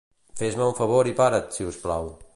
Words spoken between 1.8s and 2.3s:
plau.